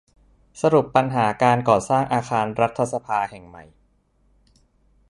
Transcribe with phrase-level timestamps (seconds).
[0.61, 3.63] สรุปปัญหาการก่อสร้างอาคารรัฐสภาแห่งใหม่